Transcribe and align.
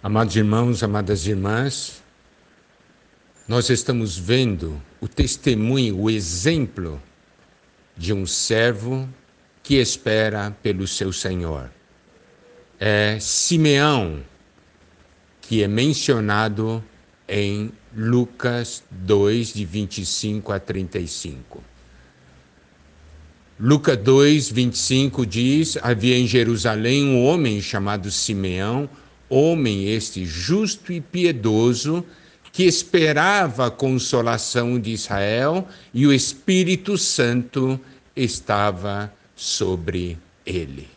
Amados 0.00 0.36
irmãos, 0.36 0.84
amadas 0.84 1.26
irmãs, 1.26 2.00
nós 3.48 3.68
estamos 3.68 4.16
vendo 4.16 4.80
o 5.00 5.08
testemunho, 5.08 5.98
o 5.98 6.08
exemplo 6.08 7.02
de 7.96 8.12
um 8.12 8.24
servo 8.24 9.08
que 9.60 9.74
espera 9.74 10.56
pelo 10.62 10.86
seu 10.86 11.12
Senhor. 11.12 11.68
É 12.78 13.18
Simeão, 13.18 14.22
que 15.40 15.64
é 15.64 15.66
mencionado 15.66 16.82
em 17.28 17.72
Lucas 17.92 18.84
2, 18.92 19.52
de 19.52 19.64
25 19.64 20.52
a 20.52 20.60
35. 20.60 21.60
Lucas 23.58 23.96
2, 23.96 24.48
25 24.48 25.26
diz: 25.26 25.76
Havia 25.82 26.16
em 26.16 26.26
Jerusalém 26.28 27.04
um 27.04 27.24
homem 27.24 27.60
chamado 27.60 28.12
Simeão, 28.12 28.88
homem 29.28 29.88
este 29.88 30.24
justo 30.24 30.92
e 30.92 31.00
piedoso, 31.00 32.04
que 32.52 32.64
esperava 32.64 33.66
a 33.66 33.70
consolação 33.70 34.80
de 34.80 34.90
Israel 34.90 35.68
e 35.92 36.06
o 36.06 36.12
Espírito 36.12 36.98
Santo 36.98 37.78
estava 38.16 39.12
sobre 39.36 40.18
ele. 40.44 40.88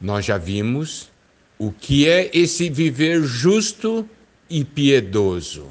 Nós 0.00 0.24
já 0.24 0.38
vimos 0.38 1.10
o 1.58 1.70
que 1.70 2.08
é 2.08 2.30
esse 2.32 2.70
viver 2.70 3.22
justo 3.22 4.08
e 4.48 4.64
piedoso. 4.64 5.68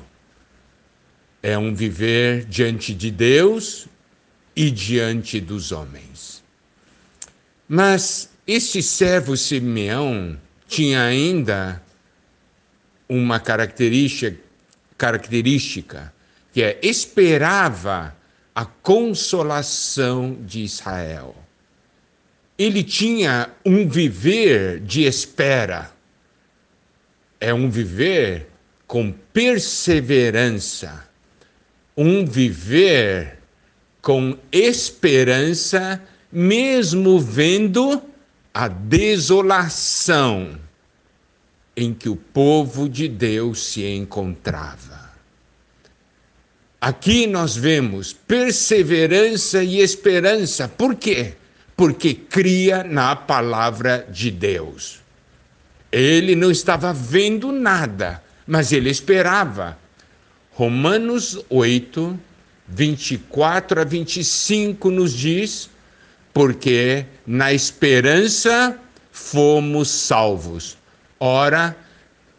É 1.41 1.57
um 1.57 1.73
viver 1.73 2.45
diante 2.45 2.93
de 2.93 3.11
Deus 3.11 3.87
e 4.55 4.69
diante 4.71 5.39
dos 5.41 5.71
homens. 5.71 6.43
Mas 7.67 8.29
este 8.45 8.81
servo 8.81 9.35
Simeão 9.35 10.37
tinha 10.73 11.03
ainda 11.03 11.79
uma 13.07 13.39
característica, 13.39 14.35
característica 14.97 16.11
que 16.51 16.63
é 16.63 16.79
esperava 16.81 18.15
a 18.55 18.65
consolação 18.65 20.35
de 20.41 20.63
Israel. 20.63 21.35
Ele 22.57 22.83
tinha 22.83 23.49
um 23.63 23.87
viver 23.87 24.79
de 24.79 25.03
espera. 25.03 25.91
É 27.39 27.53
um 27.53 27.69
viver 27.69 28.47
com 28.87 29.11
perseverança, 29.11 31.07
um 31.97 32.25
viver 32.25 33.37
com 34.01 34.37
esperança, 34.51 36.01
mesmo 36.31 37.19
vendo 37.19 38.12
a 38.53 38.67
desolação 38.67 40.59
em 41.75 41.93
que 41.93 42.07
o 42.07 42.15
povo 42.15 42.87
de 42.87 43.07
Deus 43.07 43.63
se 43.63 43.83
encontrava. 43.83 45.11
Aqui 46.79 47.25
nós 47.25 47.55
vemos 47.55 48.13
perseverança 48.13 49.63
e 49.63 49.79
esperança. 49.79 50.67
Por 50.67 50.95
quê? 50.95 51.33
Porque 51.75 52.13
cria 52.13 52.83
na 52.83 53.15
palavra 53.15 54.05
de 54.11 54.29
Deus. 54.29 54.99
Ele 55.91 56.35
não 56.35 56.51
estava 56.51 56.93
vendo 56.93 57.51
nada, 57.51 58.21
mas 58.45 58.71
ele 58.71 58.89
esperava. 58.89 59.77
Romanos 60.51 61.39
8, 61.49 62.19
24 62.67 63.81
a 63.81 63.83
25 63.83 64.91
nos 64.91 65.13
diz: 65.13 65.69
porque 66.33 67.05
na 67.25 67.53
esperança 67.53 68.77
fomos 69.11 69.89
salvos. 69.89 70.77
Ora, 71.19 71.77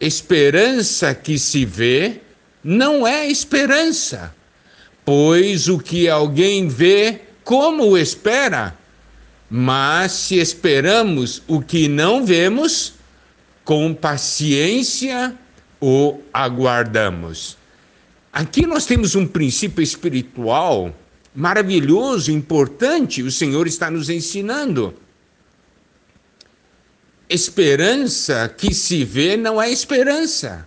esperança 0.00 1.14
que 1.14 1.38
se 1.38 1.64
vê 1.64 2.20
não 2.62 3.06
é 3.06 3.26
esperança, 3.26 4.34
pois 5.04 5.68
o 5.68 5.78
que 5.78 6.08
alguém 6.08 6.66
vê, 6.66 7.20
como 7.44 7.96
espera? 7.96 8.76
Mas 9.48 10.12
se 10.12 10.36
esperamos 10.36 11.42
o 11.46 11.60
que 11.60 11.88
não 11.88 12.24
vemos, 12.24 12.94
com 13.64 13.94
paciência 13.94 15.34
o 15.80 16.20
aguardamos. 16.32 17.56
Aqui 18.32 18.66
nós 18.66 18.84
temos 18.86 19.14
um 19.14 19.26
princípio 19.26 19.82
espiritual 19.82 20.94
maravilhoso, 21.34 22.30
importante, 22.30 23.22
o 23.22 23.30
Senhor 23.30 23.66
está 23.66 23.90
nos 23.90 24.08
ensinando. 24.08 24.94
Esperança 27.28 28.52
que 28.56 28.72
se 28.74 29.04
vê 29.04 29.36
não 29.36 29.60
é 29.60 29.70
esperança. 29.70 30.66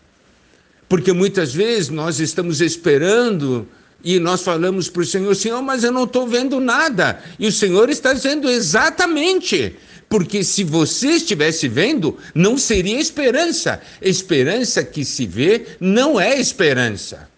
Porque 0.89 1.13
muitas 1.13 1.53
vezes 1.53 1.89
nós 1.89 2.19
estamos 2.19 2.61
esperando 2.61 3.67
e 4.03 4.19
nós 4.19 4.41
falamos 4.41 4.89
para 4.89 5.01
o 5.01 5.05
Senhor, 5.05 5.35
Senhor, 5.35 5.61
mas 5.61 5.83
eu 5.83 5.91
não 5.91 6.03
estou 6.03 6.27
vendo 6.27 6.59
nada. 6.59 7.21
E 7.39 7.47
o 7.47 7.51
Senhor 7.51 7.89
está 7.89 8.13
dizendo 8.13 8.49
exatamente. 8.49 9.75
Porque 10.09 10.43
se 10.43 10.63
você 10.63 11.09
estivesse 11.09 11.67
vendo, 11.67 12.17
não 12.33 12.57
seria 12.57 12.99
esperança. 12.99 13.81
Esperança 14.01 14.83
que 14.83 15.03
se 15.03 15.25
vê 15.25 15.65
não 15.79 16.19
é 16.19 16.39
esperança. 16.39 17.29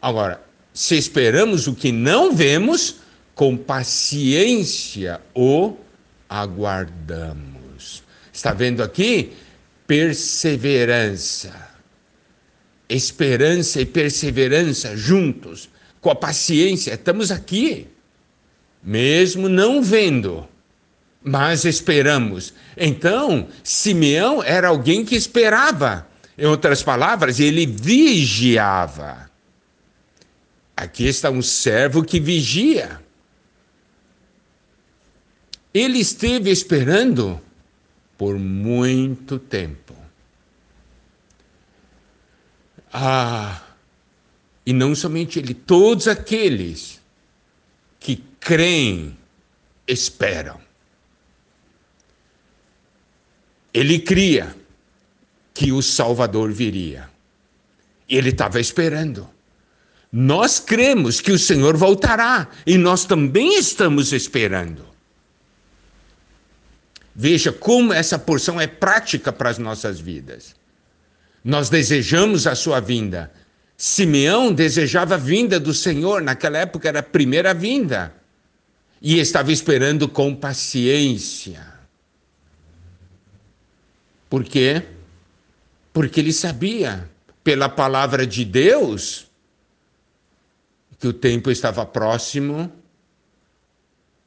Agora, 0.00 0.40
se 0.74 0.96
esperamos 0.96 1.68
o 1.68 1.74
que 1.74 1.92
não 1.92 2.34
vemos, 2.34 2.96
com 3.34 3.56
paciência 3.56 5.20
o 5.32 5.76
aguardamos. 6.28 8.02
Está 8.32 8.52
vendo 8.52 8.82
aqui? 8.82 9.32
Perseverança. 9.86 11.72
Esperança 12.88 13.80
e 13.80 13.86
perseverança 13.86 14.96
juntos, 14.96 15.70
com 16.00 16.10
a 16.10 16.14
paciência, 16.14 16.92
estamos 16.92 17.30
aqui, 17.30 17.86
mesmo 18.82 19.48
não 19.48 19.82
vendo, 19.82 20.46
mas 21.22 21.64
esperamos. 21.64 22.52
Então, 22.76 23.48
Simeão 23.62 24.42
era 24.42 24.68
alguém 24.68 25.02
que 25.02 25.16
esperava. 25.16 26.06
Em 26.36 26.44
outras 26.44 26.82
palavras, 26.82 27.40
ele 27.40 27.64
vigiava. 27.64 29.30
Aqui 30.76 31.06
está 31.06 31.30
um 31.30 31.42
servo 31.42 32.04
que 32.04 32.18
vigia. 32.18 33.00
Ele 35.72 35.98
esteve 35.98 36.50
esperando 36.50 37.40
por 38.16 38.38
muito 38.38 39.38
tempo. 39.38 39.94
Ah, 42.92 43.60
e 44.64 44.72
não 44.72 44.94
somente 44.94 45.38
ele, 45.38 45.52
todos 45.52 46.06
aqueles 46.06 47.00
que 47.98 48.22
creem, 48.38 49.18
esperam. 49.86 50.60
Ele 53.72 53.98
cria 53.98 54.56
que 55.52 55.72
o 55.72 55.82
Salvador 55.82 56.52
viria. 56.52 57.10
Ele 58.08 58.30
estava 58.30 58.60
esperando. 58.60 59.33
Nós 60.16 60.60
cremos 60.60 61.20
que 61.20 61.32
o 61.32 61.38
Senhor 61.40 61.76
voltará 61.76 62.46
e 62.64 62.78
nós 62.78 63.04
também 63.04 63.58
estamos 63.58 64.12
esperando. 64.12 64.86
Veja 67.12 67.50
como 67.50 67.92
essa 67.92 68.16
porção 68.16 68.60
é 68.60 68.68
prática 68.68 69.32
para 69.32 69.50
as 69.50 69.58
nossas 69.58 69.98
vidas. 69.98 70.54
Nós 71.44 71.68
desejamos 71.68 72.46
a 72.46 72.54
sua 72.54 72.78
vinda. 72.78 73.32
Simeão 73.76 74.52
desejava 74.52 75.16
a 75.16 75.18
vinda 75.18 75.58
do 75.58 75.74
Senhor, 75.74 76.22
naquela 76.22 76.58
época 76.58 76.86
era 76.86 77.00
a 77.00 77.02
primeira 77.02 77.52
vinda, 77.52 78.14
e 79.02 79.18
estava 79.18 79.50
esperando 79.50 80.08
com 80.08 80.32
paciência. 80.32 81.66
Por 84.30 84.44
quê? 84.44 84.80
Porque 85.92 86.20
ele 86.20 86.32
sabia, 86.32 87.10
pela 87.42 87.68
palavra 87.68 88.24
de 88.24 88.44
Deus, 88.44 89.26
que 91.04 91.08
o 91.08 91.12
tempo 91.12 91.50
estava 91.50 91.84
próximo 91.84 92.72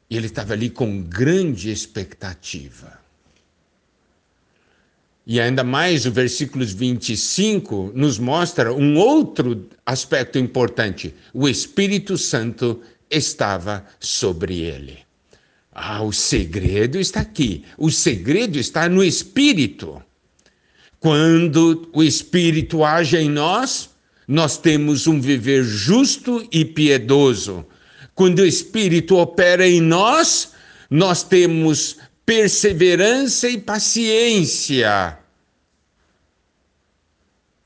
e 0.07 0.15
ele 0.15 0.27
estava 0.27 0.53
ali 0.53 0.69
com 0.69 1.01
grande 1.01 1.71
expectativa. 1.71 2.99
E 5.25 5.41
ainda 5.41 5.63
mais 5.63 6.05
o 6.05 6.11
versículo 6.11 6.63
25 6.63 7.93
nos 7.95 8.19
mostra 8.19 8.71
um 8.71 8.95
outro 8.95 9.67
aspecto 9.83 10.37
importante: 10.37 11.15
o 11.33 11.49
Espírito 11.49 12.15
Santo 12.15 12.79
estava 13.09 13.83
sobre 13.99 14.59
ele. 14.59 14.99
Ah, 15.71 16.03
o 16.03 16.13
segredo 16.13 16.99
está 16.99 17.21
aqui. 17.21 17.65
O 17.75 17.89
segredo 17.89 18.59
está 18.59 18.87
no 18.87 19.03
Espírito. 19.03 19.99
Quando 20.99 21.89
o 21.91 22.03
Espírito 22.03 22.83
age 22.85 23.17
em 23.17 23.31
nós, 23.31 23.89
nós 24.27 24.57
temos 24.57 25.07
um 25.07 25.21
viver 25.21 25.63
justo 25.63 26.47
e 26.51 26.65
piedoso. 26.65 27.65
Quando 28.13 28.39
o 28.39 28.45
Espírito 28.45 29.15
opera 29.15 29.67
em 29.67 29.79
nós, 29.79 30.51
nós 30.89 31.23
temos 31.23 31.97
perseverança 32.25 33.47
e 33.47 33.57
paciência. 33.57 35.17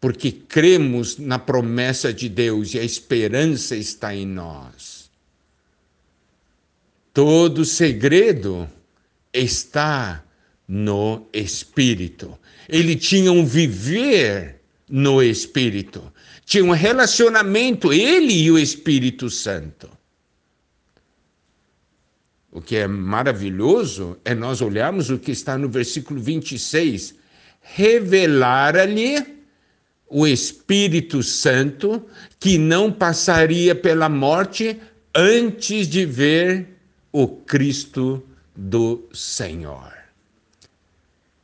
porque 0.01 0.31
cremos 0.31 1.19
na 1.19 1.37
promessa 1.37 2.11
de 2.11 2.27
Deus 2.27 2.73
e 2.73 2.79
a 2.79 2.83
esperança 2.83 3.75
está 3.75 4.15
em 4.15 4.25
nós. 4.25 5.11
Todo 7.13 7.63
segredo 7.63 8.67
está 9.31 10.23
no 10.67 11.27
Espírito. 11.31 12.35
Ele 12.67 12.95
tinha 12.95 13.31
um 13.31 13.45
viver 13.45 14.60
no 14.91 15.23
Espírito, 15.23 16.11
tinha 16.45 16.65
um 16.65 16.71
relacionamento, 16.71 17.93
ele 17.93 18.33
e 18.33 18.51
o 18.51 18.59
Espírito 18.59 19.29
Santo. 19.29 19.89
O 22.51 22.61
que 22.61 22.75
é 22.75 22.85
maravilhoso 22.85 24.17
é 24.25 24.35
nós 24.35 24.61
olharmos 24.61 25.09
o 25.09 25.17
que 25.17 25.31
está 25.31 25.57
no 25.57 25.69
versículo 25.69 26.19
26. 26.19 27.15
Revelara-lhe 27.61 29.25
o 30.09 30.27
Espírito 30.27 31.23
Santo 31.23 32.05
que 32.37 32.57
não 32.57 32.91
passaria 32.91 33.73
pela 33.73 34.09
morte 34.09 34.77
antes 35.15 35.87
de 35.87 36.05
ver 36.05 36.67
o 37.13 37.27
Cristo 37.27 38.21
do 38.53 39.07
Senhor. 39.13 40.00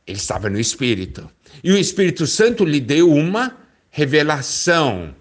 Ele 0.08 0.16
estava 0.16 0.48
no 0.48 0.58
Espírito. 0.58 1.30
E 1.62 1.70
o 1.70 1.76
Espírito 1.76 2.26
Santo 2.26 2.64
lhe 2.64 2.80
deu 2.80 3.12
uma 3.12 3.54
revelação. 3.90 5.14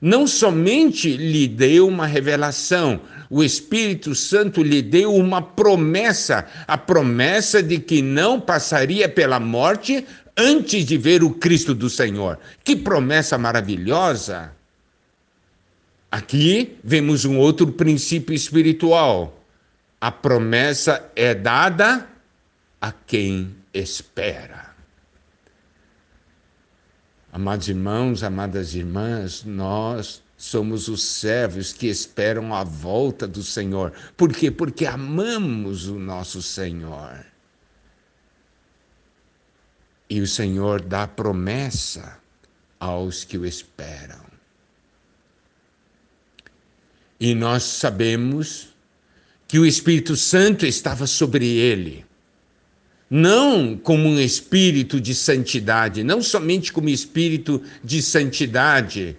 Não 0.00 0.26
somente 0.26 1.16
lhe 1.16 1.46
deu 1.46 1.86
uma 1.86 2.04
revelação, 2.04 3.00
o 3.30 3.44
Espírito 3.44 4.12
Santo 4.14 4.60
lhe 4.60 4.82
deu 4.82 5.14
uma 5.14 5.40
promessa, 5.40 6.46
a 6.66 6.76
promessa 6.76 7.62
de 7.62 7.78
que 7.78 8.02
não 8.02 8.40
passaria 8.40 9.08
pela 9.08 9.38
morte 9.38 10.04
antes 10.36 10.84
de 10.84 10.98
ver 10.98 11.22
o 11.22 11.30
Cristo 11.30 11.74
do 11.74 11.88
Senhor. 11.88 12.38
Que 12.64 12.74
promessa 12.74 13.38
maravilhosa! 13.38 14.52
Aqui 16.10 16.76
vemos 16.82 17.24
um 17.24 17.38
outro 17.38 17.68
princípio 17.68 18.34
espiritual. 18.34 19.42
A 20.00 20.10
promessa 20.10 21.10
é 21.16 21.34
dada 21.34 22.13
a 22.84 22.92
quem 22.92 23.56
espera. 23.72 24.74
Amados 27.32 27.66
irmãos, 27.66 28.22
amadas 28.22 28.74
irmãs, 28.74 29.42
nós 29.42 30.22
somos 30.36 30.86
os 30.88 31.02
servos 31.02 31.72
que 31.72 31.86
esperam 31.86 32.54
a 32.54 32.62
volta 32.62 33.26
do 33.26 33.42
Senhor. 33.42 33.90
Por 34.18 34.34
quê? 34.34 34.50
Porque 34.50 34.84
amamos 34.84 35.88
o 35.88 35.98
nosso 35.98 36.42
Senhor. 36.42 37.24
E 40.10 40.20
o 40.20 40.26
Senhor 40.26 40.82
dá 40.82 41.08
promessa 41.08 42.18
aos 42.78 43.24
que 43.24 43.38
o 43.38 43.46
esperam. 43.46 44.26
E 47.18 47.34
nós 47.34 47.62
sabemos 47.62 48.76
que 49.48 49.58
o 49.58 49.64
Espírito 49.64 50.14
Santo 50.16 50.66
estava 50.66 51.06
sobre 51.06 51.46
ele. 51.46 52.04
Não 53.10 53.76
como 53.76 54.08
um 54.08 54.18
espírito 54.18 55.00
de 55.00 55.14
santidade, 55.14 56.02
não 56.02 56.22
somente 56.22 56.72
como 56.72 56.88
espírito 56.88 57.62
de 57.82 58.02
santidade, 58.02 59.16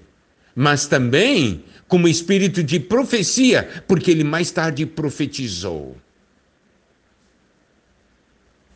mas 0.56 0.88
também 0.88 1.64
como 1.88 2.08
espírito 2.08 2.64
de 2.64 2.80
profecia, 2.80 3.84
porque 3.88 4.10
ele 4.10 4.24
mais 4.24 4.50
tarde 4.52 4.86
profetizou. 4.86 5.96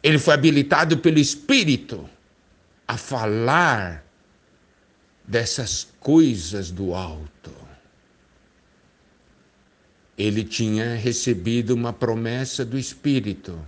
Ele 0.01 0.17
foi 0.17 0.33
habilitado 0.33 0.97
pelo 0.99 1.19
Espírito 1.19 2.09
a 2.87 2.95
falar 2.97 4.05
dessas 5.27 5.87
coisas 5.99 6.71
do 6.71 6.93
alto. 6.93 7.51
Ele 10.17 10.43
tinha 10.43 10.95
recebido 10.95 11.71
uma 11.71 11.91
promessa 11.91 12.63
do 12.63 12.77
Espírito 12.77 13.59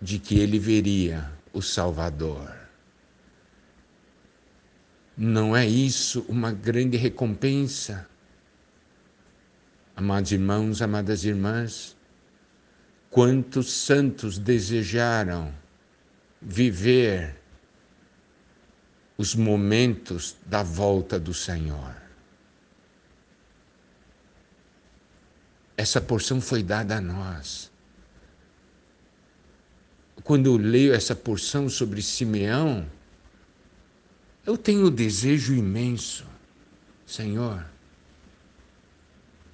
de 0.00 0.18
que 0.18 0.38
ele 0.38 0.58
veria 0.58 1.32
o 1.52 1.62
Salvador. 1.62 2.54
Não 5.16 5.56
é 5.56 5.66
isso 5.66 6.24
uma 6.28 6.52
grande 6.52 6.96
recompensa? 6.96 8.08
Amados 9.96 10.32
irmãos, 10.32 10.82
amadas 10.82 11.24
irmãs, 11.24 11.96
Quantos 13.14 13.72
santos 13.72 14.38
desejaram 14.38 15.54
viver 16.42 17.40
os 19.16 19.36
momentos 19.36 20.36
da 20.44 20.64
volta 20.64 21.20
do 21.20 21.32
Senhor. 21.32 21.94
Essa 25.76 26.00
porção 26.00 26.40
foi 26.40 26.64
dada 26.64 26.96
a 26.96 27.00
nós. 27.00 27.70
Quando 30.24 30.46
eu 30.46 30.56
leio 30.56 30.92
essa 30.92 31.14
porção 31.14 31.68
sobre 31.68 32.02
Simeão, 32.02 32.84
eu 34.44 34.56
tenho 34.58 34.88
um 34.88 34.90
desejo 34.90 35.54
imenso. 35.54 36.26
Senhor, 37.06 37.64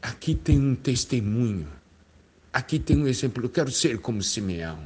aqui 0.01 0.35
tem 0.35 0.59
um 0.59 0.75
testemunho 0.75 1.69
Aqui 2.53 2.79
tem 2.79 2.99
um 2.99 3.07
exemplo. 3.07 3.45
Eu 3.45 3.51
quero 3.51 3.71
ser 3.71 3.99
como 3.99 4.23
Simeão. 4.23 4.85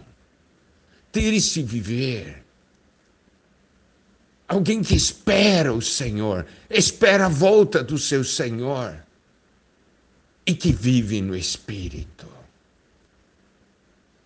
Ter 1.10 1.32
esse 1.32 1.62
viver. 1.62 2.44
Alguém 4.46 4.82
que 4.82 4.94
espera 4.94 5.72
o 5.72 5.80
Senhor, 5.80 6.46
espera 6.68 7.26
a 7.26 7.30
volta 7.30 7.82
do 7.82 7.96
seu 7.96 8.22
Senhor 8.22 8.94
e 10.46 10.54
que 10.54 10.70
vive 10.70 11.22
no 11.22 11.34
Espírito. 11.34 12.28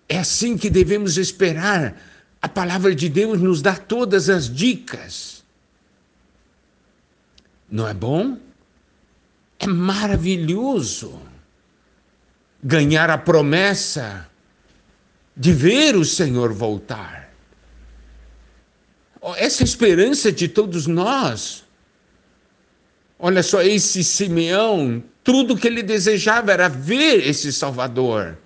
É 0.08 0.18
assim 0.18 0.56
que 0.56 0.70
devemos 0.70 1.18
esperar. 1.18 2.00
A 2.40 2.48
palavra 2.48 2.94
de 2.94 3.08
Deus 3.08 3.40
nos 3.40 3.60
dá 3.60 3.76
todas 3.76 4.30
as 4.30 4.52
dicas. 4.52 5.44
Não 7.70 7.86
é 7.86 7.92
bom? 7.92 8.38
É 9.58 9.66
maravilhoso 9.66 11.20
ganhar 12.62 13.10
a 13.10 13.18
promessa 13.18 14.28
de 15.36 15.52
ver 15.52 15.96
o 15.96 16.04
Senhor 16.04 16.52
voltar. 16.52 17.28
Essa 19.36 19.62
esperança 19.62 20.32
de 20.32 20.48
todos 20.48 20.86
nós. 20.86 21.64
Olha 23.18 23.42
só, 23.42 23.60
esse 23.62 24.02
Simeão, 24.02 25.02
tudo 25.22 25.56
que 25.56 25.66
ele 25.66 25.82
desejava 25.82 26.52
era 26.52 26.68
ver 26.68 27.26
esse 27.26 27.52
Salvador. 27.52 28.38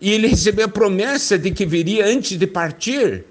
E 0.00 0.10
ele 0.12 0.26
recebeu 0.26 0.66
a 0.66 0.68
promessa 0.68 1.38
de 1.38 1.50
que 1.50 1.64
viria 1.64 2.06
antes 2.06 2.38
de 2.38 2.46
partir. 2.46 3.24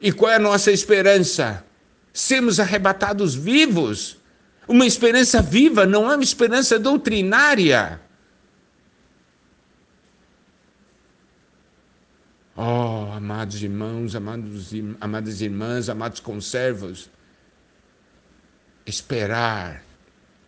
E 0.00 0.12
qual 0.12 0.30
é 0.30 0.36
a 0.36 0.40
nossa 0.40 0.70
esperança? 0.70 1.64
Sermos 2.12 2.60
arrebatados 2.60 3.34
vivos. 3.34 4.18
Uma 4.66 4.86
esperança 4.86 5.40
viva, 5.40 5.86
não 5.86 6.10
é 6.10 6.14
uma 6.14 6.22
esperança 6.22 6.78
doutrinária. 6.78 8.00
Oh, 12.54 13.12
amados 13.12 13.62
irmãos, 13.62 14.14
amados, 14.14 14.72
amadas 15.00 15.40
irmãs, 15.40 15.88
amados 15.88 16.18
conservos, 16.18 17.08
esperar 18.84 19.84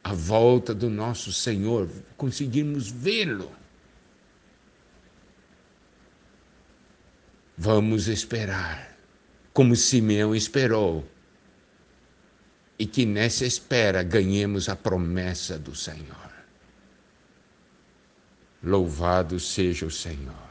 a 0.02 0.12
volta 0.12 0.74
do 0.74 0.90
nosso 0.90 1.32
Senhor, 1.32 1.88
conseguirmos 2.16 2.90
vê-lo. 2.90 3.52
Vamos 7.62 8.08
esperar, 8.08 8.96
como 9.52 9.76
Simeão 9.76 10.34
esperou, 10.34 11.06
e 12.78 12.86
que 12.86 13.04
nessa 13.04 13.44
espera 13.44 14.02
ganhemos 14.02 14.70
a 14.70 14.74
promessa 14.74 15.58
do 15.58 15.74
Senhor. 15.74 16.32
Louvado 18.62 19.38
seja 19.38 19.84
o 19.84 19.90
Senhor. 19.90 20.49